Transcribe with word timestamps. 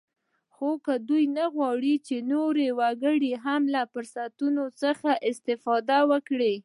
خو 0.55 0.69
دوی 1.09 1.23
نه 1.37 1.45
غواړ 1.55 1.81
چې 2.07 2.15
نور 2.31 2.55
وګړي 2.79 3.31
هم 3.45 3.61
له 3.75 3.81
فرصتونو 3.93 4.63
څخه 4.81 5.09
استفاده 5.29 5.99
وکړي 6.11 6.55